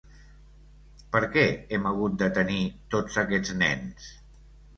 [1.15, 1.43] Per què
[1.77, 2.57] hem hagut de tenir
[2.95, 4.11] tots aquests nens?